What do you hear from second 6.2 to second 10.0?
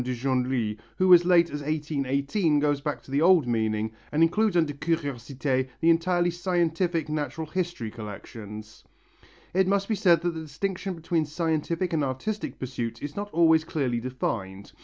scientific Natural History collections. It must be